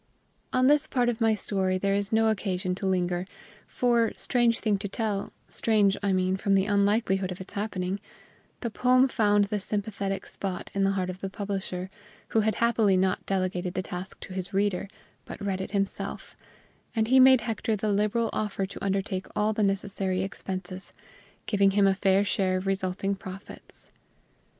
[0.51, 3.27] On this part of my story there is no occasion to linger;
[3.67, 7.99] for, strange thing to tell, strange, I mean, from the unlikelihood of its happening,
[8.61, 11.91] the poem found the sympathetic spot in the heart of the publisher,
[12.29, 14.87] who had happily not delegated the task to his reader,
[15.23, 16.35] but read it himself;
[16.95, 20.93] and he made Hector the liberal offer to undertake all the necessary expenses,
[21.45, 23.89] giving him a fair share of resulting profits.